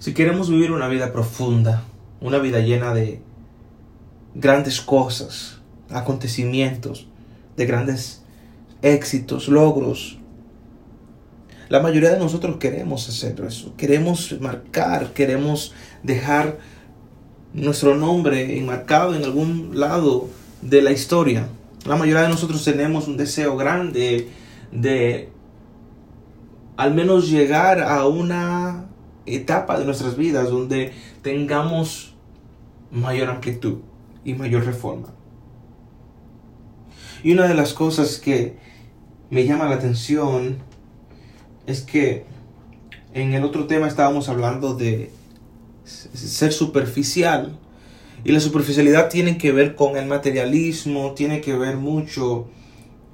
Si 0.00 0.14
queremos 0.14 0.48
vivir 0.48 0.72
una 0.72 0.88
vida 0.88 1.12
profunda, 1.12 1.82
una 2.22 2.38
vida 2.38 2.60
llena 2.60 2.94
de 2.94 3.20
grandes 4.34 4.80
cosas, 4.80 5.60
acontecimientos, 5.90 7.06
de 7.58 7.66
grandes 7.66 8.22
éxitos, 8.80 9.48
logros, 9.48 10.18
la 11.68 11.80
mayoría 11.80 12.12
de 12.12 12.18
nosotros 12.18 12.56
queremos 12.56 13.10
hacer 13.10 13.38
eso, 13.46 13.74
queremos 13.76 14.34
marcar, 14.40 15.12
queremos 15.12 15.74
dejar 16.02 16.56
nuestro 17.52 17.94
nombre 17.94 18.56
enmarcado 18.58 19.14
en 19.14 19.22
algún 19.22 19.78
lado 19.78 20.30
de 20.62 20.80
la 20.80 20.92
historia. 20.92 21.46
La 21.84 21.96
mayoría 21.96 22.22
de 22.22 22.30
nosotros 22.30 22.64
tenemos 22.64 23.06
un 23.06 23.18
deseo 23.18 23.54
grande 23.54 24.30
de 24.72 25.28
al 26.78 26.94
menos 26.94 27.28
llegar 27.28 27.82
a 27.82 28.06
una 28.06 28.86
etapa 29.36 29.78
de 29.78 29.84
nuestras 29.84 30.16
vidas 30.16 30.50
donde 30.50 30.92
tengamos 31.22 32.14
mayor 32.90 33.30
amplitud 33.30 33.78
y 34.24 34.34
mayor 34.34 34.64
reforma. 34.64 35.08
Y 37.22 37.32
una 37.32 37.46
de 37.46 37.54
las 37.54 37.74
cosas 37.74 38.18
que 38.18 38.56
me 39.30 39.44
llama 39.44 39.66
la 39.66 39.76
atención 39.76 40.58
es 41.66 41.82
que 41.82 42.24
en 43.12 43.34
el 43.34 43.44
otro 43.44 43.66
tema 43.66 43.88
estábamos 43.88 44.28
hablando 44.28 44.74
de 44.74 45.10
ser 45.84 46.52
superficial. 46.52 47.58
Y 48.22 48.32
la 48.32 48.40
superficialidad 48.40 49.08
tiene 49.08 49.38
que 49.38 49.52
ver 49.52 49.74
con 49.74 49.96
el 49.96 50.06
materialismo, 50.06 51.12
tiene 51.12 51.40
que 51.40 51.56
ver 51.56 51.76
mucho 51.76 52.48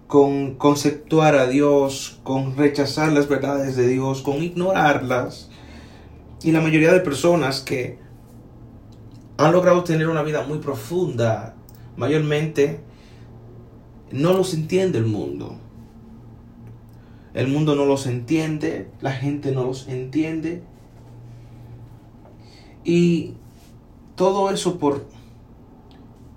con 0.06 0.54
conceptuar 0.54 1.36
a 1.36 1.46
Dios, 1.46 2.20
con 2.22 2.56
rechazar 2.56 3.12
las 3.12 3.28
verdades 3.28 3.76
de 3.76 3.88
Dios, 3.88 4.22
con 4.22 4.42
ignorarlas. 4.42 5.50
Y 6.46 6.52
la 6.52 6.60
mayoría 6.60 6.92
de 6.92 7.00
personas 7.00 7.60
que 7.60 7.98
han 9.36 9.50
logrado 9.50 9.82
tener 9.82 10.08
una 10.08 10.22
vida 10.22 10.44
muy 10.46 10.58
profunda, 10.58 11.56
mayormente 11.96 12.78
no 14.12 14.32
los 14.32 14.54
entiende 14.54 14.98
el 14.98 15.06
mundo. 15.06 15.58
El 17.34 17.48
mundo 17.48 17.74
no 17.74 17.84
los 17.84 18.06
entiende, 18.06 18.88
la 19.00 19.10
gente 19.10 19.50
no 19.50 19.64
los 19.64 19.88
entiende. 19.88 20.62
Y 22.84 23.34
todo 24.14 24.50
eso 24.50 24.78
por 24.78 25.04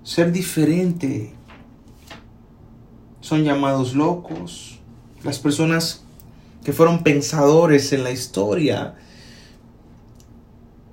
ser 0.02 0.32
diferente. 0.32 1.34
Son 3.20 3.44
llamados 3.44 3.94
locos. 3.94 4.80
Las 5.22 5.38
personas 5.38 6.02
que 6.64 6.72
fueron 6.72 7.04
pensadores 7.04 7.92
en 7.92 8.02
la 8.02 8.10
historia. 8.10 8.96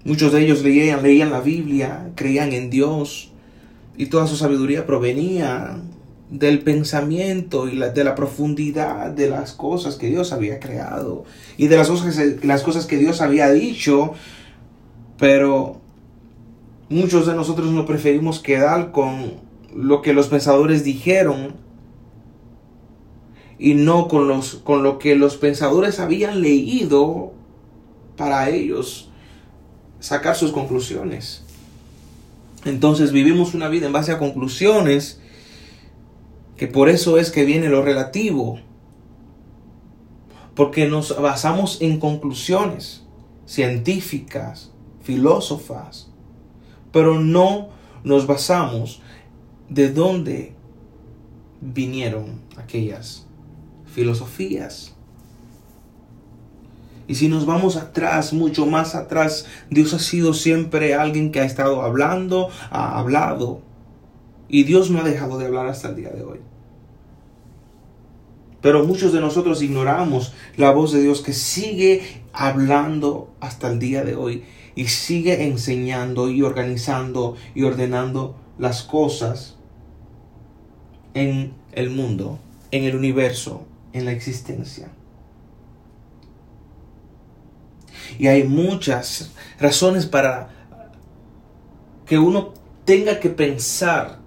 Muchos 0.07 0.31
de 0.31 0.41
ellos 0.41 0.63
leían, 0.63 1.03
leían 1.03 1.31
la 1.31 1.41
Biblia, 1.41 2.11
creían 2.15 2.53
en 2.53 2.69
Dios 2.69 3.33
y 3.97 4.05
toda 4.05 4.25
su 4.25 4.37
sabiduría 4.37 4.85
provenía 4.85 5.81
del 6.29 6.59
pensamiento 6.59 7.67
y 7.67 7.77
de 7.77 8.03
la 8.05 8.15
profundidad 8.15 9.11
de 9.11 9.29
las 9.29 9.51
cosas 9.51 9.95
que 9.95 10.07
Dios 10.07 10.31
había 10.31 10.61
creado 10.61 11.25
y 11.57 11.67
de 11.67 11.75
las 11.75 11.89
cosas, 11.89 12.17
las 12.41 12.63
cosas 12.63 12.85
que 12.85 12.95
Dios 12.95 13.19
había 13.19 13.51
dicho, 13.51 14.13
pero 15.19 15.81
muchos 16.87 17.27
de 17.27 17.35
nosotros 17.35 17.69
no 17.71 17.85
preferimos 17.85 18.39
quedar 18.39 18.93
con 18.93 19.33
lo 19.75 20.01
que 20.01 20.13
los 20.13 20.29
pensadores 20.29 20.85
dijeron 20.85 21.57
y 23.59 23.73
no 23.73 24.07
con, 24.07 24.29
los, 24.29 24.55
con 24.55 24.83
lo 24.83 24.99
que 24.99 25.17
los 25.17 25.35
pensadores 25.35 25.99
habían 25.99 26.41
leído 26.41 27.33
para 28.15 28.49
ellos 28.49 29.09
sacar 29.99 30.35
sus 30.35 30.51
conclusiones. 30.51 31.43
Entonces 32.65 33.11
vivimos 33.11 33.53
una 33.53 33.69
vida 33.69 33.87
en 33.87 33.93
base 33.93 34.11
a 34.11 34.19
conclusiones 34.19 35.19
que 36.57 36.67
por 36.67 36.89
eso 36.89 37.17
es 37.17 37.31
que 37.31 37.45
viene 37.45 37.69
lo 37.69 37.83
relativo, 37.83 38.59
porque 40.55 40.87
nos 40.87 41.19
basamos 41.21 41.81
en 41.81 41.99
conclusiones 41.99 43.03
científicas, 43.45 44.71
filósofas, 45.03 46.09
pero 46.91 47.19
no 47.19 47.69
nos 48.03 48.25
basamos 48.25 49.01
de 49.69 49.93
dónde 49.93 50.55
vinieron 51.61 52.41
aquellas 52.57 53.27
filosofías. 53.85 54.96
Y 57.07 57.15
si 57.15 57.29
nos 57.29 57.45
vamos 57.45 57.77
atrás, 57.77 58.33
mucho 58.33 58.65
más 58.65 58.93
atrás, 58.93 59.45
Dios 59.69 59.93
ha 59.93 59.99
sido 59.99 60.33
siempre 60.33 60.93
alguien 60.93 61.31
que 61.31 61.39
ha 61.39 61.45
estado 61.45 61.81
hablando, 61.81 62.49
ha 62.69 62.99
hablado, 62.99 63.61
y 64.49 64.63
Dios 64.63 64.91
no 64.91 64.99
ha 64.99 65.03
dejado 65.03 65.37
de 65.37 65.45
hablar 65.45 65.67
hasta 65.67 65.89
el 65.89 65.95
día 65.95 66.09
de 66.09 66.23
hoy. 66.23 66.39
Pero 68.61 68.85
muchos 68.85 69.13
de 69.13 69.21
nosotros 69.21 69.61
ignoramos 69.61 70.33
la 70.57 70.71
voz 70.71 70.91
de 70.91 71.01
Dios 71.01 71.21
que 71.21 71.33
sigue 71.33 72.21
hablando 72.33 73.33
hasta 73.39 73.71
el 73.71 73.79
día 73.79 74.03
de 74.03 74.15
hoy 74.15 74.43
y 74.75 74.87
sigue 74.87 75.45
enseñando 75.45 76.29
y 76.29 76.41
organizando 76.41 77.35
y 77.55 77.63
ordenando 77.63 78.35
las 78.57 78.83
cosas 78.83 79.55
en 81.13 81.53
el 81.71 81.89
mundo, 81.89 82.39
en 82.71 82.83
el 82.83 82.95
universo, 82.95 83.65
en 83.93 84.05
la 84.05 84.11
existencia. 84.11 84.89
Y 88.19 88.27
hay 88.27 88.43
muchas 88.43 89.31
razones 89.59 90.05
para 90.05 90.49
que 92.05 92.17
uno 92.17 92.53
tenga 92.85 93.19
que 93.19 93.29
pensar 93.29 94.19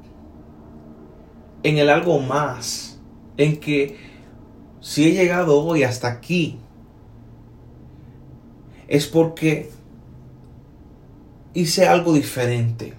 en 1.62 1.78
el 1.78 1.90
algo 1.90 2.18
más, 2.18 2.98
en 3.36 3.58
que 3.58 3.96
si 4.80 5.06
he 5.06 5.12
llegado 5.12 5.62
hoy 5.62 5.82
hasta 5.82 6.08
aquí, 6.08 6.58
es 8.88 9.06
porque 9.06 9.70
hice 11.54 11.86
algo 11.86 12.12
diferente. 12.12 12.94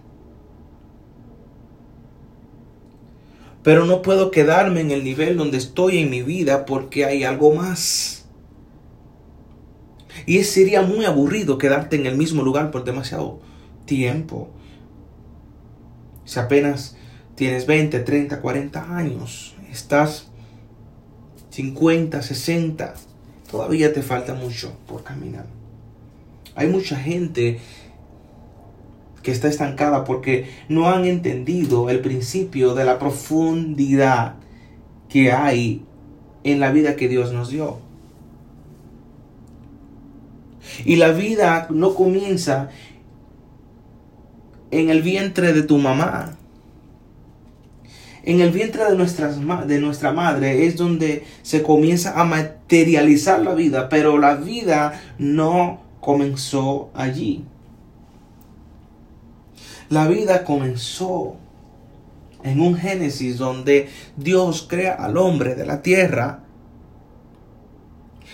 Pero 3.63 3.85
no 3.85 4.01
puedo 4.01 4.31
quedarme 4.31 4.81
en 4.81 4.91
el 4.91 5.03
nivel 5.03 5.37
donde 5.37 5.57
estoy 5.57 5.99
en 5.99 6.09
mi 6.09 6.23
vida 6.23 6.65
porque 6.65 7.05
hay 7.05 7.23
algo 7.23 7.53
más. 7.53 8.20
Y 10.25 10.43
sería 10.43 10.81
muy 10.81 11.05
aburrido 11.05 11.57
quedarte 11.57 11.95
en 11.95 12.05
el 12.05 12.17
mismo 12.17 12.43
lugar 12.43 12.71
por 12.71 12.83
demasiado 12.83 13.39
tiempo. 13.85 14.49
Si 16.25 16.39
apenas 16.39 16.95
tienes 17.35 17.65
20, 17.65 17.99
30, 17.99 18.41
40 18.41 18.95
años, 18.95 19.55
estás 19.71 20.27
50, 21.49 22.21
60, 22.21 22.93
todavía 23.49 23.93
te 23.93 24.01
falta 24.01 24.33
mucho 24.33 24.73
por 24.87 25.03
caminar. 25.03 25.45
Hay 26.55 26.67
mucha 26.67 26.95
gente 26.97 27.59
que 29.23 29.31
está 29.31 29.47
estancada 29.47 30.03
porque 30.03 30.49
no 30.67 30.89
han 30.89 31.05
entendido 31.05 31.89
el 31.89 31.99
principio 31.99 32.73
de 32.73 32.85
la 32.85 32.99
profundidad 32.99 34.35
que 35.09 35.31
hay 35.31 35.85
en 36.43 36.59
la 36.59 36.71
vida 36.71 36.95
que 36.95 37.07
Dios 37.07 37.31
nos 37.31 37.49
dio. 37.49 37.79
Y 40.85 40.95
la 40.95 41.11
vida 41.11 41.67
no 41.69 41.95
comienza 41.95 42.69
en 44.71 44.89
el 44.89 45.01
vientre 45.01 45.53
de 45.53 45.63
tu 45.63 45.77
mamá 45.77 46.37
en 48.23 48.39
el 48.39 48.51
vientre 48.51 48.85
de, 48.85 48.95
nuestras, 48.95 49.39
de 49.67 49.79
nuestra 49.79 50.11
madre 50.11 50.65
es 50.65 50.77
donde 50.77 51.25
se 51.41 51.63
comienza 51.63 52.19
a 52.19 52.23
materializar 52.23 53.41
la 53.41 53.53
vida, 53.55 53.89
pero 53.89 54.17
la 54.19 54.35
vida 54.35 55.01
no 55.17 55.81
comenzó 55.99 56.91
allí. 56.93 57.43
La 59.89 60.07
vida 60.07 60.43
comenzó 60.43 61.35
en 62.43 62.61
un 62.61 62.75
Génesis 62.75 63.37
donde 63.37 63.89
Dios 64.17 64.65
crea 64.69 64.93
al 64.93 65.17
hombre 65.17 65.55
de 65.55 65.65
la 65.65 65.81
tierra 65.81 66.43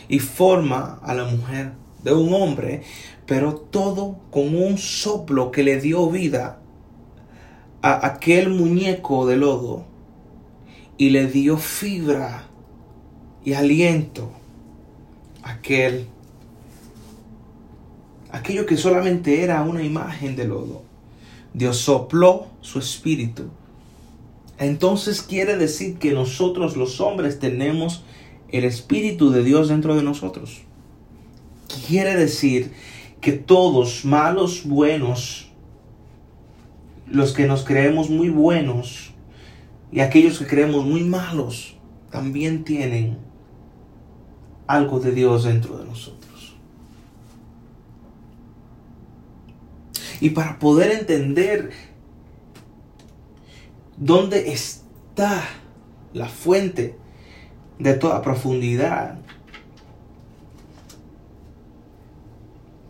y 0.07 0.19
forma 0.19 0.99
a 1.01 1.13
la 1.13 1.25
mujer 1.25 1.71
de 2.07 2.21
un 2.21 2.33
hombre, 2.33 2.83
pero 3.25 3.55
todo 3.55 4.19
con 4.31 4.55
un 4.55 4.77
soplo 4.77 5.51
que 5.51 5.63
le 5.63 5.79
dio 5.79 6.09
vida 6.09 6.59
a 7.81 8.05
aquel 8.07 8.49
muñeco 8.49 9.27
de 9.27 9.37
lodo 9.37 9.85
y 10.97 11.09
le 11.09 11.27
dio 11.27 11.57
fibra 11.57 12.47
y 13.43 13.53
aliento 13.53 14.31
a 15.43 15.51
aquel 15.51 16.07
aquello 18.31 18.65
que 18.65 18.77
solamente 18.77 19.43
era 19.43 19.61
una 19.63 19.83
imagen 19.83 20.35
de 20.35 20.47
lodo. 20.47 20.83
Dios 21.53 21.77
sopló 21.77 22.47
su 22.61 22.79
espíritu. 22.79 23.49
Entonces 24.59 25.21
quiere 25.21 25.57
decir 25.57 25.97
que 25.97 26.13
nosotros 26.13 26.77
los 26.77 26.99
hombres 26.99 27.39
tenemos 27.39 28.03
el 28.49 28.63
espíritu 28.63 29.29
de 29.29 29.43
Dios 29.43 29.69
dentro 29.69 29.95
de 29.95 30.03
nosotros. 30.03 30.66
Quiere 31.87 32.15
decir 32.15 32.73
que 33.21 33.33
todos, 33.33 34.05
malos, 34.05 34.65
buenos, 34.65 35.51
los 37.07 37.33
que 37.33 37.47
nos 37.47 37.63
creemos 37.63 38.09
muy 38.09 38.29
buenos 38.29 39.13
y 39.91 40.01
aquellos 40.01 40.39
que 40.39 40.47
creemos 40.47 40.85
muy 40.85 41.03
malos, 41.03 41.77
también 42.11 42.63
tienen 42.63 43.17
algo 44.65 44.99
de 44.99 45.11
Dios 45.11 45.45
dentro 45.45 45.77
de 45.77 45.85
nosotros. 45.85 46.55
Y 50.19 50.31
para 50.31 50.59
poder 50.59 50.91
entender 50.91 51.71
dónde 53.97 54.51
está 54.51 55.43
la 56.13 56.27
fuente 56.27 56.97
de 57.79 57.93
toda 57.93 58.21
profundidad, 58.21 59.19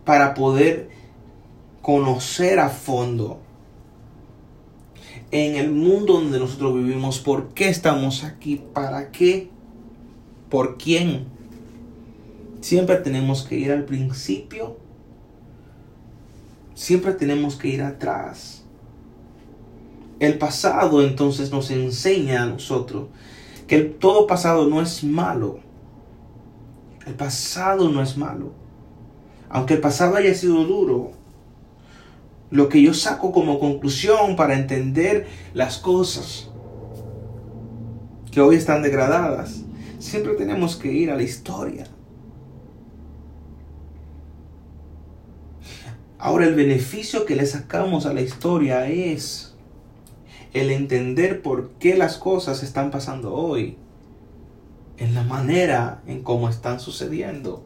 para 0.08 0.32
poder 0.32 0.88
conocer 1.82 2.60
a 2.60 2.70
fondo 2.70 3.42
en 5.30 5.56
el 5.56 5.70
mundo 5.70 6.14
donde 6.14 6.38
nosotros 6.38 6.76
vivimos, 6.76 7.18
por 7.18 7.48
qué 7.48 7.68
estamos 7.68 8.24
aquí, 8.24 8.58
para 8.72 9.10
qué, 9.10 9.50
por 10.48 10.78
quién. 10.78 11.26
Siempre 12.62 12.96
tenemos 12.96 13.42
que 13.42 13.58
ir 13.58 13.70
al 13.70 13.84
principio, 13.84 14.78
siempre 16.74 17.12
tenemos 17.12 17.56
que 17.56 17.68
ir 17.68 17.82
atrás. 17.82 18.64
El 20.20 20.38
pasado 20.38 21.02
entonces 21.02 21.52
nos 21.52 21.70
enseña 21.70 22.44
a 22.44 22.46
nosotros 22.46 23.08
que 23.66 23.80
todo 23.80 24.26
pasado 24.26 24.66
no 24.70 24.80
es 24.80 25.04
malo. 25.04 25.58
El 27.06 27.12
pasado 27.12 27.90
no 27.90 28.00
es 28.00 28.16
malo. 28.16 28.67
Aunque 29.50 29.74
el 29.74 29.80
pasado 29.80 30.16
haya 30.16 30.34
sido 30.34 30.64
duro, 30.64 31.12
lo 32.50 32.68
que 32.68 32.82
yo 32.82 32.94
saco 32.94 33.32
como 33.32 33.58
conclusión 33.58 34.36
para 34.36 34.54
entender 34.54 35.26
las 35.54 35.78
cosas 35.78 36.50
que 38.30 38.40
hoy 38.40 38.56
están 38.56 38.82
degradadas, 38.82 39.62
siempre 39.98 40.34
tenemos 40.34 40.76
que 40.76 40.92
ir 40.92 41.10
a 41.10 41.16
la 41.16 41.22
historia. 41.22 41.86
Ahora 46.18 46.46
el 46.46 46.54
beneficio 46.54 47.24
que 47.24 47.36
le 47.36 47.46
sacamos 47.46 48.04
a 48.04 48.12
la 48.12 48.20
historia 48.20 48.88
es 48.88 49.54
el 50.52 50.70
entender 50.70 51.42
por 51.42 51.70
qué 51.78 51.96
las 51.96 52.16
cosas 52.16 52.62
están 52.62 52.90
pasando 52.90 53.34
hoy, 53.34 53.76
en 54.96 55.14
la 55.14 55.22
manera 55.22 56.02
en 56.06 56.22
cómo 56.22 56.48
están 56.48 56.80
sucediendo. 56.80 57.64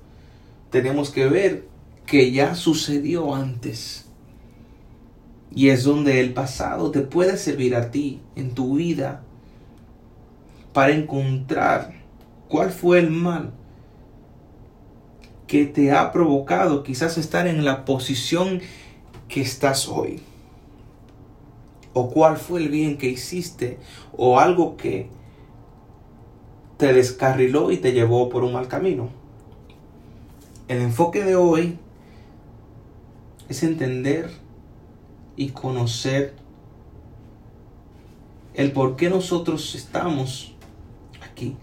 Tenemos 0.71 1.11
que 1.11 1.29
ver 1.29 1.72
que 2.07 2.33
ya 2.33 2.55
sucedió 2.55 3.35
antes. 3.35 4.07
Y 5.55 5.69
es 5.69 5.85
donde 5.85 6.21
el 6.21 6.33
pasado 6.33 6.91
te 6.91 7.03
puede 7.03 7.37
servir 7.37 7.75
a 7.77 7.91
ti 7.91 8.21
en 8.37 8.55
tu 8.55 8.77
vida 8.77 9.23
para 10.73 10.93
encontrar 10.93 11.95
cuál 12.49 12.71
fue 12.71 12.99
el 12.99 13.11
mal 13.11 13.53
que 15.47 15.67
te 15.67 15.93
ha 15.93 16.13
provocado 16.13 16.83
quizás 16.83 17.19
estar 17.19 17.47
en 17.47 17.65
la 17.65 17.85
posición 17.85 18.61
que 19.29 19.43
estás 19.43 19.87
hoy. 19.87 20.23
O 21.93 22.09
cuál 22.09 22.39
fue 22.39 22.61
el 22.61 22.71
bien 22.71 22.97
que 22.97 23.09
hiciste 23.09 23.79
o 24.17 24.41
algo 24.41 24.79
que 24.79 25.11
te 26.79 26.95
descarriló 26.95 27.71
y 27.71 27.77
te 27.77 27.93
llevó 27.93 28.31
por 28.31 28.45
un 28.45 28.55
mal 28.55 28.67
camino. 28.67 29.11
El 30.69 30.81
enfoque 30.81 31.23
de 31.23 31.37
hoy 31.37 31.79
es 33.53 33.63
entender 33.63 34.31
y 35.37 35.51
conocer 35.51 36.35
el 38.55 38.73
por 38.73 38.97
qué 38.97 39.11
nosotros 39.11 39.75
estamos 39.75 40.55
aquí. 41.23 41.57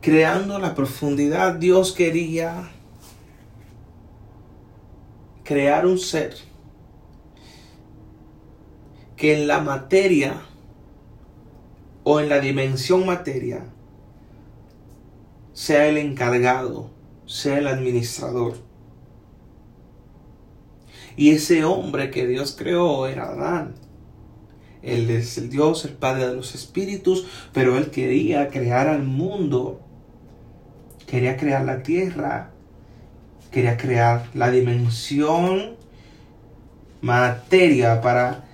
Creando 0.00 0.58
la 0.58 0.74
profundidad, 0.74 1.54
Dios 1.56 1.92
quería 1.92 2.70
crear 5.44 5.86
un 5.86 5.98
ser 5.98 6.34
que 9.16 9.36
en 9.36 9.48
la 9.48 9.60
materia 9.60 10.40
o 12.04 12.20
en 12.20 12.30
la 12.30 12.40
dimensión 12.40 13.04
materia 13.04 13.66
sea 15.52 15.88
el 15.88 15.98
encargado, 15.98 16.88
sea 17.26 17.58
el 17.58 17.66
administrador 17.66 18.67
y 21.18 21.30
ese 21.30 21.64
hombre 21.64 22.12
que 22.12 22.28
Dios 22.28 22.54
creó 22.56 23.08
era 23.08 23.30
Adán. 23.30 23.74
Él 24.82 25.10
es 25.10 25.36
el 25.36 25.50
Dios, 25.50 25.84
el 25.84 25.94
Padre 25.94 26.28
de 26.28 26.36
los 26.36 26.54
Espíritus, 26.54 27.26
pero 27.52 27.76
él 27.76 27.90
quería 27.90 28.50
crear 28.50 28.86
al 28.86 29.02
mundo, 29.02 29.80
quería 31.08 31.36
crear 31.36 31.64
la 31.64 31.82
tierra, 31.82 32.52
quería 33.50 33.76
crear 33.76 34.28
la 34.32 34.52
dimensión 34.52 35.74
materia 37.00 38.00
para 38.00 38.44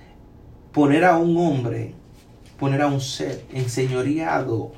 poner 0.73 1.05
a 1.05 1.19
un 1.19 1.37
hombre, 1.37 1.93
poner 2.59 2.81
a 2.81 2.87
un 2.87 3.03
ser 3.03 3.45
enseñoreado 3.53 4.73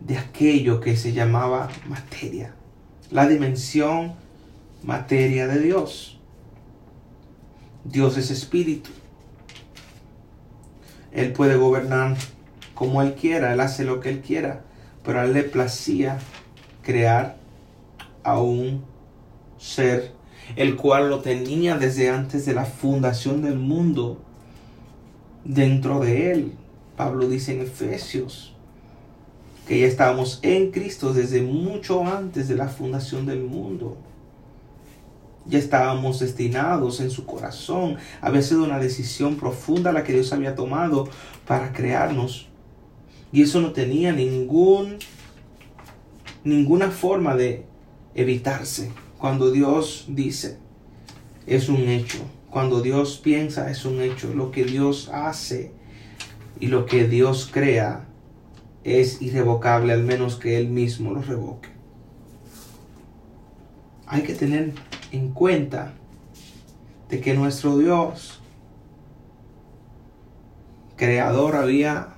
de 0.00 0.18
aquello 0.18 0.80
que 0.80 0.96
se 0.96 1.12
llamaba 1.12 1.68
materia, 1.88 2.56
la 3.12 3.28
dimensión 3.28 4.14
materia 4.82 5.46
de 5.46 5.60
Dios. 5.60 6.19
Dios 7.84 8.16
es 8.16 8.30
espíritu. 8.30 8.90
Él 11.12 11.32
puede 11.32 11.56
gobernar 11.56 12.16
como 12.74 13.02
Él 13.02 13.14
quiera, 13.14 13.52
Él 13.52 13.60
hace 13.60 13.84
lo 13.84 14.00
que 14.00 14.10
Él 14.10 14.20
quiera, 14.20 14.62
pero 15.04 15.20
a 15.20 15.24
Él 15.24 15.32
le 15.32 15.42
placía 15.42 16.18
crear 16.82 17.36
a 18.22 18.40
un 18.40 18.84
ser, 19.58 20.12
el 20.56 20.76
cual 20.76 21.10
lo 21.10 21.20
tenía 21.20 21.76
desde 21.76 22.10
antes 22.10 22.46
de 22.46 22.54
la 22.54 22.64
fundación 22.64 23.42
del 23.42 23.58
mundo 23.58 24.20
dentro 25.44 26.00
de 26.00 26.32
Él. 26.32 26.52
Pablo 26.96 27.28
dice 27.28 27.54
en 27.54 27.62
Efesios 27.62 28.54
que 29.66 29.80
ya 29.80 29.86
estábamos 29.86 30.40
en 30.42 30.72
Cristo 30.72 31.12
desde 31.12 31.42
mucho 31.42 32.04
antes 32.04 32.48
de 32.48 32.56
la 32.56 32.68
fundación 32.68 33.26
del 33.26 33.42
mundo. 33.42 33.96
Ya 35.46 35.58
estábamos 35.58 36.20
destinados 36.20 37.00
en 37.00 37.10
su 37.10 37.26
corazón. 37.26 37.96
Había 38.20 38.42
sido 38.42 38.64
una 38.64 38.78
decisión 38.78 39.36
profunda 39.36 39.92
la 39.92 40.04
que 40.04 40.12
Dios 40.12 40.32
había 40.32 40.54
tomado 40.54 41.08
para 41.46 41.72
crearnos. 41.72 42.48
Y 43.32 43.42
eso 43.42 43.60
no 43.60 43.72
tenía 43.72 44.12
ningún, 44.12 44.98
ninguna 46.44 46.90
forma 46.90 47.36
de 47.36 47.64
evitarse. 48.14 48.92
Cuando 49.18 49.50
Dios 49.50 50.06
dice, 50.08 50.58
es 51.46 51.68
un 51.68 51.88
hecho. 51.88 52.18
Cuando 52.50 52.80
Dios 52.80 53.20
piensa, 53.22 53.70
es 53.70 53.84
un 53.84 54.00
hecho. 54.00 54.32
Lo 54.34 54.50
que 54.50 54.64
Dios 54.64 55.10
hace 55.12 55.72
y 56.58 56.66
lo 56.66 56.86
que 56.86 57.06
Dios 57.06 57.48
crea 57.52 58.06
es 58.84 59.20
irrevocable, 59.22 59.92
al 59.92 60.02
menos 60.02 60.36
que 60.36 60.58
Él 60.58 60.68
mismo 60.68 61.12
lo 61.12 61.22
revoque. 61.22 61.68
Hay 64.12 64.22
que 64.22 64.34
tener 64.34 64.72
en 65.12 65.30
cuenta 65.30 65.92
de 67.08 67.20
que 67.20 67.32
nuestro 67.32 67.78
Dios, 67.78 68.40
creador, 70.96 71.54
había 71.54 72.14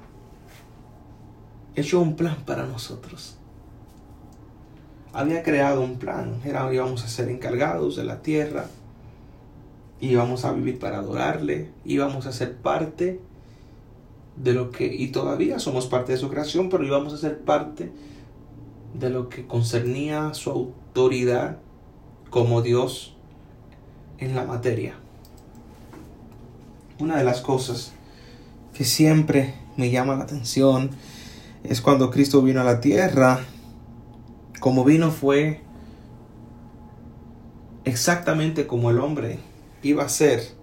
hecho 1.77 2.01
un 2.01 2.17
plan 2.17 2.39
para 2.47 2.65
nosotros. 2.65 3.37
Había 5.13 5.43
creado 5.43 5.83
un 5.83 5.99
plan. 5.99 6.41
Era, 6.47 6.73
íbamos 6.73 7.05
a 7.05 7.09
ser 7.09 7.29
encargados 7.29 7.97
de 7.97 8.05
la 8.05 8.23
tierra. 8.23 8.65
Íbamos 10.01 10.47
a 10.47 10.53
vivir 10.53 10.79
para 10.79 11.01
adorarle. 11.01 11.73
Íbamos 11.85 12.25
a 12.25 12.33
ser 12.33 12.57
parte 12.57 13.21
de 14.37 14.55
lo 14.55 14.71
que, 14.71 14.87
y 14.87 15.09
todavía 15.09 15.59
somos 15.59 15.89
parte 15.89 16.13
de 16.13 16.19
su 16.19 16.31
creación, 16.31 16.71
pero 16.71 16.87
íbamos 16.87 17.13
a 17.13 17.19
ser 17.19 17.41
parte 17.41 17.93
de 18.95 19.11
lo 19.11 19.29
que 19.29 19.47
concernía 19.47 20.33
su 20.33 20.49
autoridad 20.49 21.59
como 22.33 22.63
Dios 22.63 23.13
en 24.17 24.35
la 24.35 24.45
materia. 24.45 24.95
Una 26.99 27.19
de 27.19 27.25
las 27.25 27.43
cosas 27.43 27.93
que 28.73 28.87
siempre 28.87 29.55
me 29.77 29.91
llama 29.91 30.17
la 30.17 30.25
atención 30.25 30.93
es 31.63 31.83
cuando 31.83 32.11
Cristo 32.11 32.41
vino 32.41 32.63
a 32.63 32.65
la 32.65 32.81
tierra, 32.81 33.41
como 34.61 34.83
vino 34.83 35.11
fue 35.11 35.61
exactamente 37.85 38.67
como 38.67 38.89
el 38.89 38.99
hombre 38.99 39.39
iba 39.83 40.03
a 40.03 40.09
ser 40.09 40.55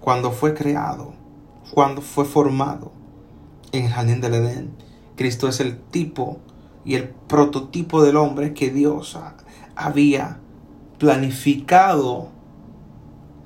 cuando 0.00 0.30
fue 0.30 0.54
creado, 0.54 1.14
cuando 1.72 2.00
fue 2.00 2.24
formado 2.26 2.92
en 3.72 3.86
el 3.86 3.90
jardín 3.90 4.20
del 4.20 4.34
Edén. 4.34 4.70
Cristo 5.16 5.48
es 5.48 5.58
el 5.58 5.76
tipo 5.76 6.38
y 6.84 6.94
el 6.94 7.08
prototipo 7.08 8.04
del 8.04 8.16
hombre 8.16 8.54
que 8.54 8.70
Dios 8.70 9.16
ha 9.16 9.45
había 9.76 10.38
planificado 10.98 12.30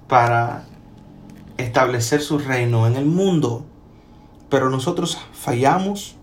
para 0.08 0.64
establecer 1.58 2.22
su 2.22 2.38
reino 2.38 2.86
en 2.86 2.96
el 2.96 3.06
mundo. 3.06 3.66
Pero 4.48 4.70
nosotros 4.70 5.18
fallamos 5.32 6.16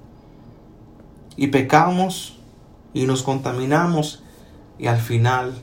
y 1.36 1.48
pecamos 1.48 2.40
y 2.94 3.06
nos 3.06 3.22
contaminamos 3.22 4.24
y 4.80 4.88
al 4.88 5.00
final 5.00 5.62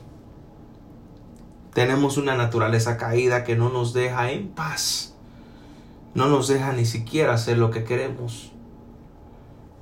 tenemos 1.73 2.17
una 2.17 2.35
naturaleza 2.35 2.97
caída 2.97 3.43
que 3.43 3.55
no 3.55 3.69
nos 3.69 3.93
deja 3.93 4.31
en 4.31 4.47
paz. 4.49 5.13
No 6.13 6.27
nos 6.27 6.47
deja 6.47 6.71
ni 6.71 6.85
siquiera 6.85 7.33
hacer 7.33 7.57
lo 7.57 7.71
que 7.71 7.83
queremos. 7.83 8.51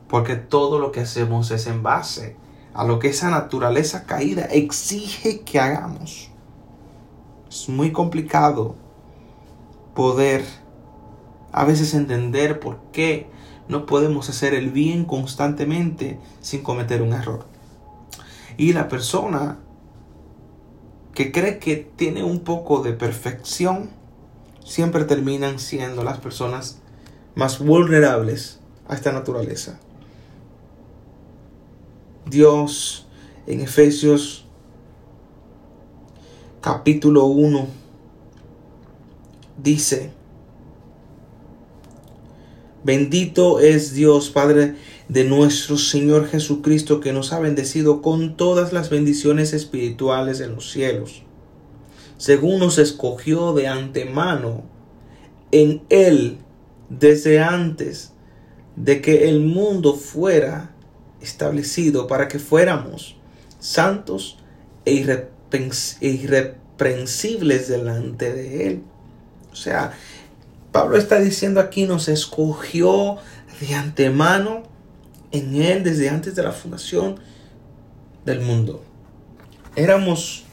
Porque 0.08 0.36
todo 0.36 0.79
lo 0.79 0.91
que 0.91 1.01
hacemos 1.01 1.51
es 1.51 1.67
en 1.67 1.84
base 1.84 2.36
a 2.74 2.84
lo 2.84 3.00
que 3.00 3.10
esa 3.10 3.30
naturaleza 3.30 4.06
caída 4.06 4.46
exige 4.46 5.42
que 5.42 5.60
hagamos. 5.60 6.30
Es 7.50 7.70
muy 7.70 7.92
complicado 7.92 8.75
poder 9.94 10.44
a 11.51 11.65
veces 11.65 11.94
entender 11.94 12.60
por 12.60 12.80
qué 12.92 13.27
no 13.68 13.86
podemos 13.86 14.30
hacer 14.30 14.53
el 14.53 14.72
bien 14.72 15.06
constantemente 15.06 16.20
sin 16.42 16.63
cometer 16.63 17.01
un 17.01 17.13
error. 17.13 17.46
Y 18.58 18.74
la 18.74 18.88
persona 18.88 19.60
que 21.13 21.32
cree 21.32 21.60
que 21.60 21.75
tiene 21.75 22.24
un 22.24 22.39
poco 22.39 22.82
de 22.82 22.94
perfección, 22.94 23.92
siempre 24.65 25.03
terminan 25.03 25.60
siendo 25.60 26.03
las 26.03 26.18
personas 26.18 26.80
más 27.36 27.60
vulnerables 27.60 28.60
a 28.88 28.96
esta 28.96 29.12
naturaleza. 29.12 29.80
Dios 32.30 33.06
en 33.48 33.60
Efesios 33.60 34.46
capítulo 36.62 37.25
1 37.25 37.68
dice, 39.62 40.12
bendito 42.86 43.60
es 43.60 43.94
Dios 43.94 44.30
Padre 44.30 44.75
de 45.10 45.25
nuestro 45.25 45.77
Señor 45.77 46.27
Jesucristo 46.27 47.01
que 47.01 47.12
nos 47.12 47.34
ha 47.34 47.39
bendecido 47.39 48.01
con 48.01 48.38
todas 48.38 48.72
las 48.72 48.89
bendiciones 48.89 49.51
espirituales 49.51 50.39
en 50.39 50.56
los 50.56 50.72
cielos, 50.72 51.24
según 52.18 52.60
nos 52.60 52.77
escogió 52.77 53.53
de 53.53 53.68
antemano 53.68 54.63
en 55.51 55.84
Él 55.89 56.38
desde 56.89 57.42
antes 57.42 58.13
de 58.77 59.01
que 59.01 59.27
el 59.27 59.42
mundo 59.42 59.94
fuera 59.96 60.73
establecido 61.24 62.08
para 62.08 62.27
que 62.27 62.38
fuéramos 62.38 63.15
santos 63.60 64.38
e, 64.86 65.25
e 66.01 66.08
irreprensibles 66.08 67.70
delante 67.70 68.34
de 68.34 68.68
Él. 68.68 68.84
O 69.51 69.56
sea, 69.56 69.94
Pablo 70.72 70.98
está 70.98 71.20
diciendo 71.20 71.60
aquí, 71.60 71.86
nos 71.86 72.08
escogió 72.08 73.18
de 73.62 73.75
antemano 73.75 74.63
en 75.32 75.62
Él 75.62 75.84
desde 75.84 76.10
antes 76.10 76.36
de 76.36 76.44
la 76.44 76.51
fundación 76.51 77.20
del 78.25 78.42
mundo. 78.42 78.84
Éramos 79.75 80.44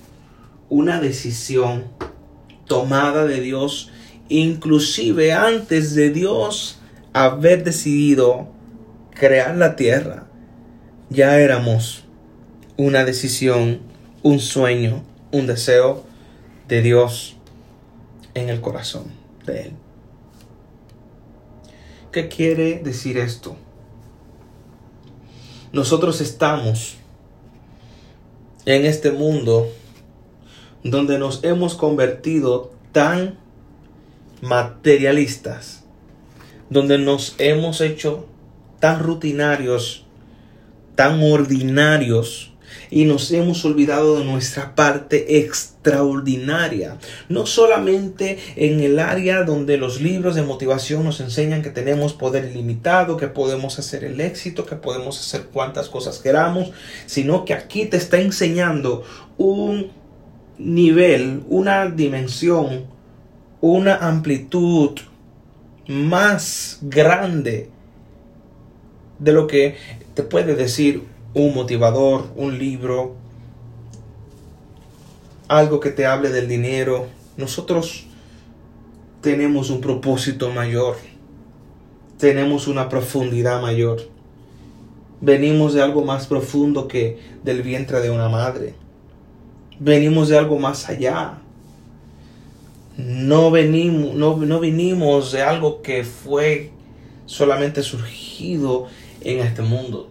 una 0.68 1.00
decisión 1.00 1.86
tomada 2.66 3.24
de 3.24 3.40
Dios, 3.40 3.90
inclusive 4.28 5.32
antes 5.32 5.94
de 5.94 6.10
Dios 6.10 6.78
haber 7.12 7.64
decidido 7.64 8.48
crear 9.14 9.56
la 9.56 9.74
tierra 9.74 10.29
ya 11.10 11.40
éramos 11.40 12.04
una 12.76 13.04
decisión, 13.04 13.80
un 14.22 14.38
sueño, 14.38 15.02
un 15.32 15.46
deseo 15.46 16.04
de 16.68 16.82
Dios 16.82 17.36
en 18.34 18.48
el 18.48 18.60
corazón 18.60 19.04
de 19.44 19.62
Él. 19.62 19.72
¿Qué 22.12 22.28
quiere 22.28 22.78
decir 22.78 23.18
esto? 23.18 23.56
Nosotros 25.72 26.20
estamos 26.20 26.96
en 28.64 28.86
este 28.86 29.10
mundo 29.10 29.68
donde 30.82 31.18
nos 31.18 31.44
hemos 31.44 31.74
convertido 31.74 32.72
tan 32.92 33.38
materialistas, 34.42 35.84
donde 36.70 36.98
nos 36.98 37.34
hemos 37.38 37.80
hecho 37.80 38.26
tan 38.78 39.00
rutinarios 39.00 40.06
tan 41.00 41.22
ordinarios 41.22 42.52
y 42.90 43.06
nos 43.06 43.32
hemos 43.32 43.64
olvidado 43.64 44.18
de 44.18 44.24
nuestra 44.26 44.74
parte 44.74 45.38
extraordinaria. 45.38 46.98
No 47.30 47.46
solamente 47.46 48.38
en 48.54 48.80
el 48.80 48.98
área 48.98 49.44
donde 49.44 49.78
los 49.78 50.02
libros 50.02 50.34
de 50.34 50.42
motivación 50.42 51.02
nos 51.02 51.20
enseñan 51.20 51.62
que 51.62 51.70
tenemos 51.70 52.12
poder 52.12 52.50
ilimitado, 52.50 53.16
que 53.16 53.28
podemos 53.28 53.78
hacer 53.78 54.04
el 54.04 54.20
éxito, 54.20 54.66
que 54.66 54.76
podemos 54.76 55.18
hacer 55.18 55.46
cuantas 55.46 55.88
cosas 55.88 56.18
queramos, 56.18 56.70
sino 57.06 57.46
que 57.46 57.54
aquí 57.54 57.86
te 57.86 57.96
está 57.96 58.20
enseñando 58.20 59.02
un 59.38 59.92
nivel, 60.58 61.44
una 61.48 61.86
dimensión, 61.86 62.84
una 63.62 63.96
amplitud 64.06 64.98
más 65.88 66.76
grande 66.82 67.70
de 69.18 69.32
lo 69.32 69.46
que 69.46 69.76
te 70.20 70.26
puede 70.26 70.54
decir 70.54 71.04
un 71.32 71.54
motivador, 71.54 72.26
un 72.36 72.58
libro, 72.58 73.14
algo 75.48 75.80
que 75.80 75.88
te 75.88 76.04
hable 76.04 76.28
del 76.28 76.46
dinero. 76.46 77.06
Nosotros 77.38 78.04
tenemos 79.22 79.70
un 79.70 79.80
propósito 79.80 80.50
mayor, 80.50 80.96
tenemos 82.18 82.68
una 82.68 82.90
profundidad 82.90 83.62
mayor. 83.62 84.02
Venimos 85.22 85.72
de 85.72 85.80
algo 85.80 86.04
más 86.04 86.26
profundo 86.26 86.86
que 86.86 87.18
del 87.42 87.62
vientre 87.62 88.00
de 88.00 88.10
una 88.10 88.28
madre. 88.28 88.74
Venimos 89.78 90.28
de 90.28 90.36
algo 90.36 90.58
más 90.58 90.86
allá. 90.90 91.38
No 92.98 93.50
venimos, 93.50 94.14
no, 94.14 94.36
no 94.36 94.60
vinimos 94.60 95.32
de 95.32 95.40
algo 95.40 95.80
que 95.80 96.04
fue 96.04 96.72
solamente 97.24 97.82
surgido 97.82 98.88
en 99.20 99.40
este 99.40 99.62
mundo, 99.62 100.10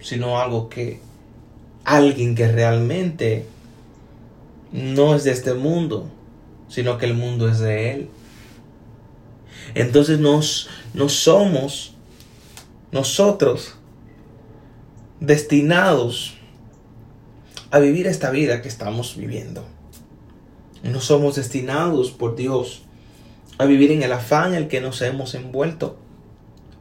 sino 0.00 0.38
algo 0.38 0.68
que 0.68 1.00
alguien 1.84 2.34
que 2.34 2.50
realmente 2.50 3.46
no 4.72 5.14
es 5.14 5.24
de 5.24 5.32
este 5.32 5.54
mundo, 5.54 6.08
sino 6.68 6.98
que 6.98 7.06
el 7.06 7.14
mundo 7.14 7.48
es 7.48 7.58
de 7.58 7.92
Él. 7.92 8.08
Entonces 9.74 10.18
nos, 10.18 10.68
no 10.94 11.08
somos 11.08 11.94
nosotros 12.92 13.74
destinados 15.20 16.34
a 17.70 17.78
vivir 17.78 18.06
esta 18.06 18.30
vida 18.30 18.62
que 18.62 18.68
estamos 18.68 19.16
viviendo. 19.16 19.64
No 20.82 21.00
somos 21.00 21.36
destinados 21.36 22.10
por 22.10 22.36
Dios 22.36 22.82
a 23.58 23.66
vivir 23.66 23.92
en 23.92 24.02
el 24.02 24.12
afán 24.12 24.54
en 24.54 24.62
el 24.62 24.68
que 24.68 24.80
nos 24.80 25.02
hemos 25.02 25.34
envuelto 25.34 25.98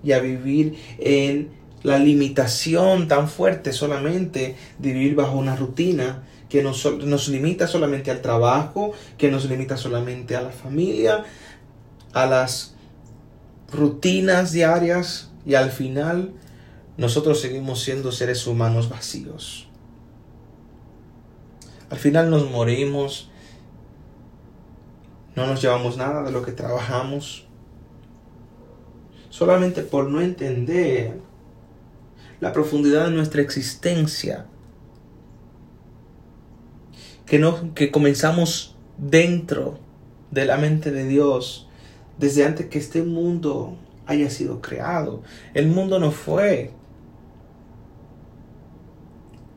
y 0.04 0.14
a 0.14 0.20
vivir 0.20 0.80
en 1.00 1.50
la 1.84 1.98
limitación 1.98 3.08
tan 3.08 3.30
fuerte 3.30 3.72
solamente 3.74 4.56
de 4.78 4.94
vivir 4.94 5.16
bajo 5.16 5.38
una 5.38 5.56
rutina 5.56 6.24
que 6.50 6.64
nos, 6.64 6.84
nos, 7.04 7.30
limita 7.30 7.68
solamente 7.68 8.12
al 8.12 8.22
trabajo, 8.22 8.92
que 9.18 9.30
nos 9.30 9.46
limita 9.46 9.78
solamente 9.78 10.36
a 10.36 10.42
la 10.42 10.50
familia, 10.50 11.24
a 12.14 12.26
las 12.26 12.74
rutinas 13.72 14.52
diarias 14.52 15.32
y 15.46 15.54
al 15.54 15.70
final 15.70 16.34
nosotros 16.98 17.40
seguimos 17.40 17.82
siendo 17.82 18.12
seres 18.12 18.46
humanos 18.48 18.90
vacíos. 18.90 19.68
Al 21.90 21.98
final 21.98 22.30
nos 22.30 22.50
morimos, 22.50 23.30
no 25.36 25.48
nos 25.48 25.62
llevamos 25.62 25.98
nada 25.98 26.24
de 26.24 26.32
lo 26.32 26.44
que 26.44 26.52
trabajamos, 26.52 27.46
solamente 29.30 29.82
por 29.82 30.10
no 30.10 30.22
entender 30.22 31.29
la 32.40 32.54
profundidad 32.54 33.06
de 33.06 33.12
nuestra 33.12 33.42
existencia. 33.42 34.46
Que, 37.26 37.40
no, 37.40 37.74
que 37.76 37.92
comenzamos 37.92 38.76
dentro 38.98 39.80
de 40.32 40.46
la 40.46 40.58
mente 40.58 40.92
de 40.92 41.06
Dios 41.06 41.68
desde 42.18 42.46
antes 42.46 42.68
que 42.68 42.80
este 42.80 43.04
mundo 43.04 43.78
haya 44.06 44.30
sido 44.30 44.62
creado. 44.62 45.22
El 45.54 45.68
mundo 45.68 46.00
no 46.00 46.12
fue 46.12 46.72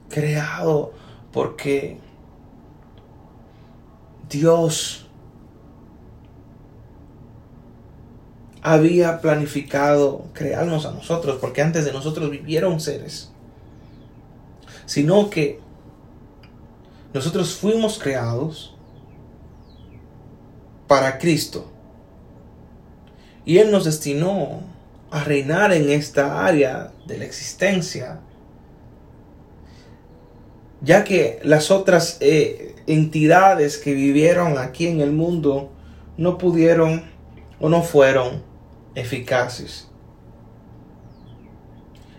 creado 0.08 0.92
porque 1.32 1.98
Dios 4.28 5.08
había 8.62 9.20
planificado 9.20 10.26
crearnos 10.32 10.86
a 10.86 10.92
nosotros, 10.92 11.38
porque 11.40 11.62
antes 11.62 11.84
de 11.84 11.92
nosotros 11.92 12.30
vivieron 12.30 12.80
seres, 12.80 13.32
sino 14.86 15.28
que 15.30 15.60
Nosotros 17.14 17.54
fuimos 17.56 17.98
creados 17.98 18.74
para 20.86 21.18
Cristo. 21.18 21.70
Y 23.44 23.58
Él 23.58 23.70
nos 23.70 23.84
destinó 23.84 24.62
a 25.10 25.22
reinar 25.22 25.74
en 25.74 25.90
esta 25.90 26.46
área 26.46 26.92
de 27.06 27.18
la 27.18 27.26
existencia. 27.26 28.20
Ya 30.80 31.04
que 31.04 31.38
las 31.42 31.70
otras 31.70 32.16
eh, 32.20 32.74
entidades 32.86 33.76
que 33.76 33.92
vivieron 33.92 34.56
aquí 34.56 34.86
en 34.86 35.02
el 35.02 35.12
mundo 35.12 35.70
no 36.16 36.38
pudieron 36.38 37.04
o 37.60 37.68
no 37.68 37.82
fueron 37.82 38.51
eficaces. 38.94 39.88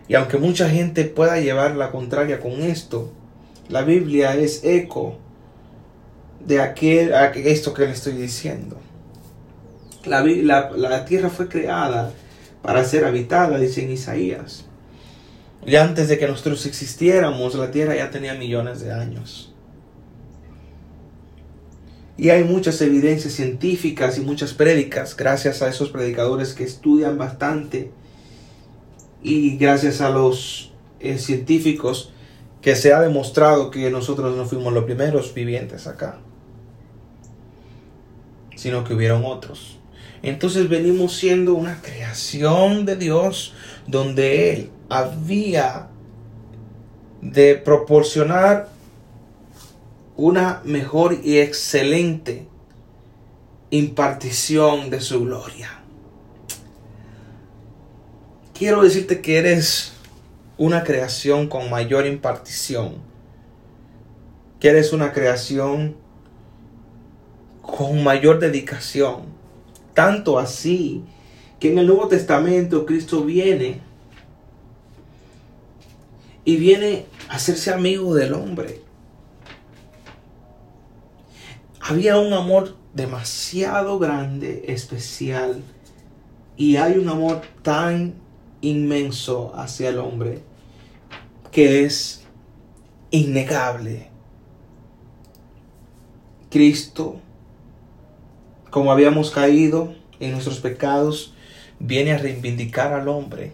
Y 0.08 0.16
aunque 0.16 0.38
mucha 0.38 0.70
gente 0.70 1.06
pueda 1.06 1.40
llevar 1.40 1.76
la 1.76 1.92
contraria 1.92 2.40
con 2.40 2.62
esto, 2.62 3.12
la 3.70 3.84
Biblia 3.84 4.36
es 4.36 4.64
eco 4.64 5.18
de 6.46 6.62
aquel, 6.62 7.14
esto 7.36 7.74
que 7.74 7.86
le 7.86 7.92
estoy 7.92 8.14
diciendo. 8.14 8.78
La, 10.06 10.22
la, 10.76 11.06
tierra 11.06 11.30
fue 11.30 11.48
creada 11.48 12.12
para 12.62 12.84
ser 12.84 13.06
habitada, 13.06 13.58
dice 13.58 13.84
en 13.84 13.92
Isaías. 13.92 14.66
Y 15.66 15.78
antes 15.78 16.10
de 16.10 16.18
que 16.18 16.28
nosotros 16.28 16.66
existiéramos, 16.66 17.56
la 17.56 17.72
tierra 17.72 17.96
ya 17.96 18.12
tenía 18.12 18.34
millones 18.34 18.82
de 18.82 18.92
años. 18.92 19.53
Y 22.16 22.30
hay 22.30 22.44
muchas 22.44 22.80
evidencias 22.82 23.34
científicas 23.34 24.18
y 24.18 24.22
muchas 24.22 24.54
prédicas, 24.54 25.18
gracias 25.18 25.62
a 25.62 25.70
esos 25.70 25.90
predicadores 25.90 26.54
que 26.54 26.64
estudian 26.64 27.18
bastante 27.18 27.92
y 29.24 29.58
gracias 29.58 30.02
a 30.02 30.10
los 30.10 30.72
eh, 31.00 31.18
científicos 31.18 32.12
que 32.62 32.76
se 32.76 32.94
ha 32.94 33.02
demostrado 33.02 33.72
que 33.72 33.90
nosotros 33.90 34.38
no 34.38 34.46
fuimos 34.46 34.74
los 34.74 34.84
primeros 34.84 35.34
vivientes 35.34 35.88
acá, 35.88 36.20
sino 38.56 38.84
que 38.84 38.94
hubieron 38.94 39.26
otros. 39.26 39.80
Entonces 40.22 40.70
venimos 40.70 41.14
siendo 41.18 41.56
una 41.56 41.82
creación 41.82 42.86
de 42.86 42.96
Dios 42.96 43.54
donde 43.88 44.54
Él 44.54 44.70
había 44.88 45.90
de 47.22 47.56
proporcionar 47.56 48.70
una 50.16 50.62
mejor 50.64 51.20
y 51.24 51.40
excelente 51.40 52.48
impartición 53.70 54.90
de 54.90 55.02
su 55.02 55.22
gloria. 55.22 55.80
Quiero 58.54 58.84
decirte 58.84 59.22
que 59.22 59.38
eres 59.38 59.94
una 60.58 60.84
creación 60.84 61.48
con 61.48 61.70
mayor 61.70 62.06
impartición. 62.06 62.96
Que 64.60 64.70
eres 64.70 64.94
una 64.94 65.12
creación 65.12 65.96
con 67.62 68.04
mayor 68.04 68.40
dedicación. 68.40 69.24
Tanto 69.96 70.38
así 70.38 71.04
que 71.60 71.72
en 71.72 71.80
el 71.80 71.88
Nuevo 71.88 72.08
Testamento 72.08 72.86
Cristo 72.86 73.24
viene 73.24 73.82
y 76.46 76.58
viene 76.58 77.06
a 77.30 77.36
hacerse 77.36 77.74
amigo 77.74 78.14
del 78.14 78.34
hombre. 78.34 78.82
Había 81.86 82.18
un 82.18 82.32
amor 82.32 82.78
demasiado 82.94 84.00
grande, 84.00 84.64
especial, 84.70 85.62
y 86.56 86.78
hay 86.78 86.98
un 86.98 87.10
amor 87.10 87.42
tan 87.62 88.14
inmenso 88.62 89.52
hacia 89.54 89.90
el 89.90 89.98
hombre 89.98 90.40
que 91.52 91.84
es 91.84 92.24
innegable. 93.12 94.10
Cristo, 96.50 97.20
como 98.70 98.90
habíamos 98.90 99.30
caído 99.30 99.94
en 100.22 100.32
nuestros 100.32 100.60
pecados, 100.62 101.34
viene 101.80 102.14
a 102.14 102.18
reivindicar 102.18 102.94
al 102.94 103.10
hombre 103.10 103.52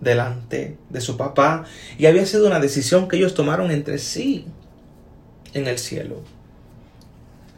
delante 0.00 0.78
de 0.88 1.00
su 1.02 1.18
papá 1.18 1.66
y 1.98 2.06
había 2.06 2.24
sido 2.24 2.46
una 2.46 2.58
decisión 2.58 3.06
que 3.06 3.18
ellos 3.18 3.34
tomaron 3.34 3.70
entre 3.70 3.98
sí 3.98 4.46
en 5.52 5.66
el 5.66 5.78
cielo. 5.78 6.22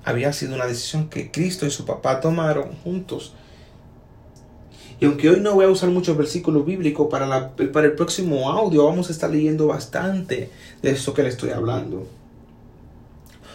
Había 0.09 0.33
sido 0.33 0.55
una 0.55 0.67
decisión 0.67 1.09
que 1.09 1.31
Cristo 1.31 1.67
y 1.67 1.71
su 1.71 1.85
papá 1.85 2.21
tomaron 2.21 2.73
juntos 2.83 3.35
y 5.01 5.05
aunque 5.05 5.31
hoy 5.31 5.41
no 5.41 5.55
voy 5.55 5.65
a 5.65 5.71
usar 5.71 5.91
muchos 5.91 6.17
versículos 6.17 6.67
bíblicos, 6.67 7.09
para, 7.09 7.55
para 7.55 7.87
el 7.87 7.93
próximo 7.93 8.51
audio 8.51 8.85
vamos 8.85 9.09
a 9.09 9.13
estar 9.13 9.31
leyendo 9.31 9.69
bastante 9.69 10.51
de 10.83 10.91
esto 10.91 11.15
que 11.15 11.23
le 11.23 11.29
estoy 11.29 11.51
hablando. 11.51 12.09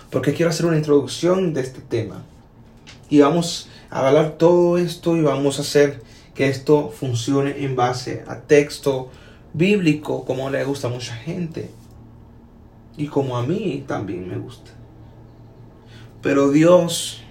Porque 0.10 0.34
quiero 0.34 0.52
hacer 0.52 0.66
una 0.66 0.78
introducción 0.78 1.54
de 1.54 1.62
este 1.62 1.82
tema. 1.82 2.24
Y 3.10 3.20
vamos 3.20 3.68
a 3.90 4.08
hablar 4.08 4.38
todo 4.38 4.78
esto 4.78 5.18
y 5.18 5.22
vamos 5.22 5.60
a 5.60 5.64
hacer 5.64 6.02
que 6.34 6.48
esto 6.48 6.90
funcione 6.90 7.64
en 7.66 7.76
base 7.76 8.24
a 8.28 8.40
texto 8.40 9.10
bíblico, 9.54 10.24
como 10.24 10.50
le 10.50 10.64
gusta 10.64 10.88
a 10.88 10.92
mucha 10.92 11.16
gente. 11.16 11.70
Y 12.96 13.08
como 13.08 13.36
a 13.36 13.44
mí 13.44 13.84
también 13.86 14.30
me 14.30 14.38
gusta. 14.38 14.72
Pero 16.24 16.52
Dios 16.52 17.22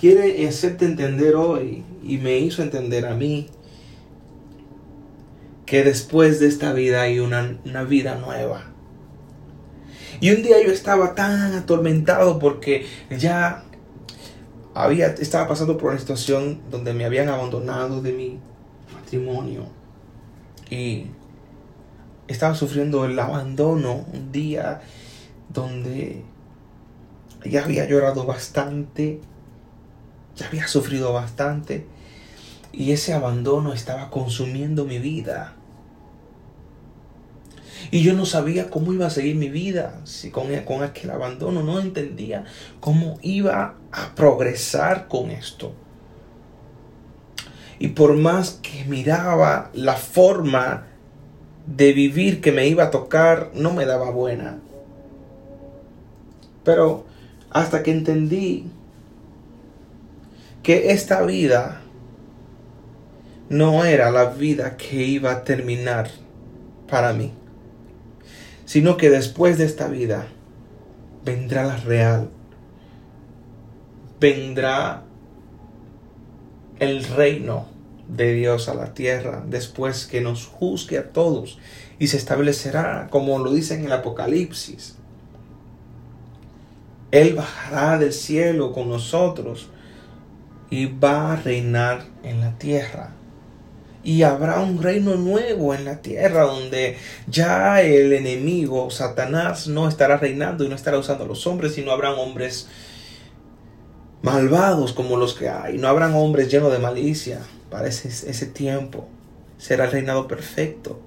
quiere 0.00 0.46
hacerte 0.48 0.86
entender 0.86 1.34
hoy 1.34 1.84
y 2.02 2.16
me 2.18 2.38
hizo 2.38 2.62
entender 2.62 3.04
a 3.06 3.14
mí 3.14 3.48
que 5.66 5.82
después 5.82 6.38
de 6.38 6.46
esta 6.46 6.72
vida 6.72 7.02
hay 7.02 7.18
una, 7.18 7.58
vida 7.84 8.14
nueva. 8.14 8.70
Y 10.20 10.30
un 10.30 10.42
día 10.42 10.64
yo 10.64 10.72
estaba 10.72 11.14
tan 11.14 11.54
atormentado 11.54 12.38
porque 12.38 12.86
ya 13.10 13.64
había, 14.72 15.08
estaba 15.08 15.48
pasando 15.48 15.76
por 15.76 15.90
una 15.90 15.98
situación 15.98 16.60
donde 16.70 16.94
me 16.94 17.04
habían 17.04 17.28
abandonado 17.28 18.00
de 18.00 18.12
mi 18.12 18.38
matrimonio. 18.94 19.66
Y 20.70 21.06
estaba 22.28 22.54
sufriendo 22.54 23.04
el 23.04 23.18
abandono 23.18 24.06
un 24.12 24.30
día 24.30 24.82
donde 25.52 26.22
ya 27.44 27.64
había 27.64 27.86
llorado 27.86 28.26
bastante 28.26 29.20
ya 30.36 30.46
había 30.46 30.66
sufrido 30.66 31.12
bastante 31.12 31.86
y 32.72 32.92
ese 32.92 33.12
abandono 33.12 33.72
estaba 33.72 34.10
consumiendo 34.10 34.84
mi 34.84 34.98
vida. 34.98 35.54
Y 37.90 38.02
yo 38.02 38.14
no 38.14 38.24
sabía 38.24 38.70
cómo 38.70 38.92
iba 38.92 39.06
a 39.06 39.10
seguir 39.10 39.34
mi 39.36 39.48
vida 39.48 40.00
si 40.04 40.30
con, 40.30 40.54
con 40.60 40.82
aquel 40.82 41.10
abandono. 41.10 41.62
No 41.62 41.80
entendía 41.80 42.44
cómo 42.78 43.18
iba 43.22 43.74
a 43.90 44.14
progresar 44.14 45.08
con 45.08 45.30
esto. 45.30 45.72
Y 47.80 47.88
por 47.88 48.14
más 48.14 48.60
que 48.62 48.84
miraba 48.84 49.70
la 49.74 49.94
forma 49.94 50.86
de 51.66 51.92
vivir 51.92 52.40
que 52.40 52.52
me 52.52 52.68
iba 52.68 52.84
a 52.84 52.90
tocar, 52.90 53.50
no 53.54 53.72
me 53.72 53.86
daba 53.86 54.10
buena. 54.10 54.58
Pero 56.62 57.06
hasta 57.50 57.82
que 57.82 57.90
entendí 57.90 58.66
que 60.62 60.92
esta 60.92 61.22
vida 61.22 61.80
no 63.48 63.84
era 63.84 64.10
la 64.10 64.26
vida 64.26 64.76
que 64.76 65.04
iba 65.04 65.32
a 65.32 65.44
terminar 65.44 66.08
para 66.88 67.12
mí, 67.12 67.32
sino 68.64 68.96
que 68.96 69.10
después 69.10 69.58
de 69.58 69.64
esta 69.64 69.88
vida 69.88 70.28
vendrá 71.24 71.64
la 71.64 71.76
real, 71.76 72.30
vendrá 74.20 75.02
el 76.78 77.04
reino 77.04 77.66
de 78.08 78.32
Dios 78.34 78.68
a 78.68 78.74
la 78.74 78.94
tierra 78.94 79.44
después 79.46 80.06
que 80.06 80.20
nos 80.20 80.46
juzgue 80.46 80.98
a 80.98 81.12
todos 81.12 81.58
y 81.98 82.08
se 82.08 82.16
establecerá, 82.16 83.08
como 83.10 83.38
lo 83.38 83.52
dice 83.52 83.74
en 83.74 83.84
el 83.84 83.92
Apocalipsis. 83.92 84.99
Él 87.10 87.34
bajará 87.34 87.98
del 87.98 88.12
cielo 88.12 88.72
con 88.72 88.88
nosotros 88.88 89.68
y 90.70 90.86
va 90.86 91.32
a 91.32 91.36
reinar 91.36 92.04
en 92.22 92.40
la 92.40 92.56
tierra. 92.58 93.12
Y 94.02 94.22
habrá 94.22 94.60
un 94.60 94.82
reino 94.82 95.16
nuevo 95.16 95.74
en 95.74 95.84
la 95.84 96.00
tierra 96.00 96.44
donde 96.44 96.96
ya 97.26 97.82
el 97.82 98.12
enemigo, 98.12 98.90
Satanás, 98.90 99.68
no 99.68 99.88
estará 99.88 100.16
reinando 100.16 100.64
y 100.64 100.68
no 100.68 100.74
estará 100.74 100.98
usando 100.98 101.24
a 101.24 101.26
los 101.26 101.46
hombres, 101.46 101.74
sino 101.74 101.90
habrán 101.90 102.14
hombres 102.14 102.68
malvados 104.22 104.92
como 104.92 105.16
los 105.16 105.34
que 105.34 105.48
hay. 105.50 105.76
No 105.76 105.88
habrán 105.88 106.14
hombres 106.14 106.50
llenos 106.50 106.72
de 106.72 106.78
malicia 106.78 107.40
para 107.70 107.88
ese, 107.88 108.08
ese 108.08 108.46
tiempo. 108.46 109.06
Será 109.58 109.84
el 109.84 109.90
reinado 109.90 110.26
perfecto. 110.28 111.00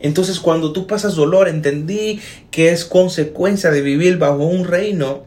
Entonces 0.00 0.40
cuando 0.40 0.72
tú 0.72 0.86
pasas 0.86 1.14
dolor, 1.14 1.48
entendí 1.48 2.20
que 2.50 2.70
es 2.70 2.84
consecuencia 2.84 3.70
de 3.70 3.82
vivir 3.82 4.18
bajo 4.18 4.44
un 4.44 4.64
reino 4.64 5.24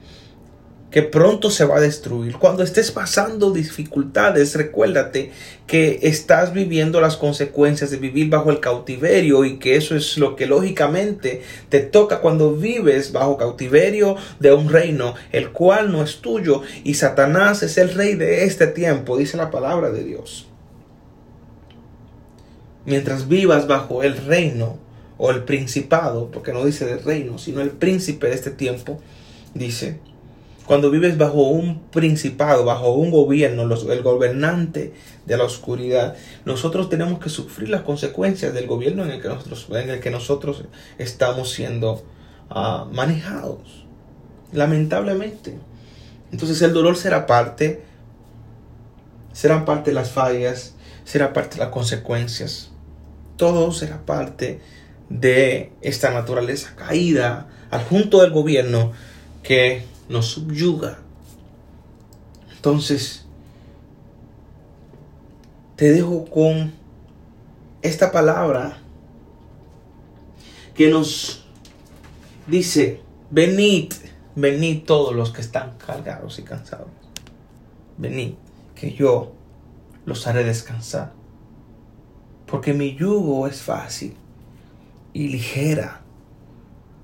que 0.93 1.01
pronto 1.01 1.49
se 1.49 1.65
va 1.65 1.77
a 1.77 1.81
destruir. 1.81 2.37
Cuando 2.37 2.61
estés 2.61 2.91
pasando 2.91 3.49
dificultades, 3.49 4.53
recuérdate 4.53 5.31
que 5.65 5.99
estás 6.03 6.53
viviendo 6.53 7.01
las 7.01 7.17
consecuencias 7.17 7.89
de 7.89 7.97
vivir 7.97 8.29
bajo 8.29 8.51
el 8.51 8.59
cautiverio 8.59 9.43
y 9.43 9.57
que 9.57 9.75
eso 9.75 9.95
es 9.95 10.19
lo 10.19 10.35
que 10.35 10.45
lógicamente 10.45 11.41
te 11.69 11.79
toca 11.79 12.21
cuando 12.21 12.53
vives 12.53 13.11
bajo 13.11 13.37
cautiverio 13.37 14.17
de 14.39 14.53
un 14.53 14.69
reino, 14.69 15.15
el 15.31 15.49
cual 15.49 15.91
no 15.91 16.03
es 16.03 16.17
tuyo 16.17 16.61
y 16.83 16.93
Satanás 16.93 17.63
es 17.63 17.79
el 17.79 17.91
rey 17.91 18.13
de 18.13 18.43
este 18.43 18.67
tiempo, 18.67 19.17
dice 19.17 19.35
la 19.35 19.49
palabra 19.49 19.89
de 19.89 20.03
Dios. 20.03 20.45
Mientras 22.85 23.27
vivas 23.27 23.67
bajo 23.67 24.03
el 24.03 24.17
reino 24.17 24.77
o 25.17 25.31
el 25.31 25.43
principado, 25.43 26.29
porque 26.31 26.53
no 26.53 26.65
dice 26.65 26.85
del 26.85 27.03
reino, 27.03 27.37
sino 27.37 27.61
el 27.61 27.71
príncipe 27.71 28.27
de 28.27 28.33
este 28.33 28.51
tiempo, 28.51 28.99
dice, 29.53 29.99
cuando 30.65 30.89
vives 30.89 31.17
bajo 31.17 31.43
un 31.49 31.81
principado, 31.91 32.63
bajo 32.63 32.93
un 32.93 33.11
gobierno, 33.11 33.63
el 33.63 34.01
gobernante 34.01 34.93
de 35.25 35.37
la 35.37 35.43
oscuridad, 35.43 36.15
nosotros 36.45 36.89
tenemos 36.89 37.19
que 37.19 37.29
sufrir 37.29 37.69
las 37.69 37.81
consecuencias 37.81 38.53
del 38.53 38.67
gobierno 38.67 39.03
en 39.03 39.11
el 39.11 39.21
que 39.21 39.27
nosotros, 39.27 39.67
en 39.71 39.89
el 39.89 39.99
que 39.99 40.09
nosotros 40.09 40.63
estamos 40.97 41.51
siendo 41.51 42.03
ah, 42.49 42.87
manejados. 42.91 43.85
Lamentablemente. 44.53 45.57
Entonces 46.31 46.61
el 46.61 46.73
dolor 46.73 46.95
será 46.95 47.25
parte, 47.27 47.83
serán 49.33 49.65
parte 49.65 49.91
de 49.91 49.95
las 49.95 50.11
fallas, 50.11 50.75
será 51.03 51.33
parte 51.33 51.57
de 51.57 51.63
las 51.63 51.69
consecuencias. 51.69 52.72
Todo 53.37 53.71
será 53.71 54.05
parte 54.05 54.61
de 55.09 55.71
esta 55.81 56.11
naturaleza 56.11 56.75
caída 56.75 57.47
al 57.71 57.83
junto 57.83 58.21
del 58.21 58.31
gobierno 58.31 58.91
que 59.41 59.85
nos 60.09 60.27
subyuga. 60.27 60.99
Entonces, 62.55 63.25
te 65.75 65.91
dejo 65.91 66.25
con 66.25 66.73
esta 67.81 68.11
palabra 68.11 68.77
que 70.73 70.89
nos 70.89 71.43
dice, 72.47 73.01
venid, 73.29 73.93
venid 74.35 74.83
todos 74.85 75.13
los 75.13 75.31
que 75.31 75.41
están 75.41 75.77
cargados 75.77 76.39
y 76.39 76.43
cansados. 76.43 76.87
Venid, 77.97 78.33
que 78.75 78.93
yo 78.93 79.33
los 80.05 80.25
haré 80.27 80.43
descansar. 80.43 81.13
Porque 82.53 82.71
mi 82.71 82.95
yugo 82.95 83.47
es 83.47 83.63
fácil 83.63 84.13
y 85.11 85.29
ligera 85.29 86.01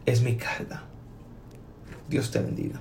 es 0.05 0.21
mi 0.21 0.37
carga. 0.37 0.83
Dios 2.07 2.29
te 2.29 2.39
bendiga. 2.39 2.79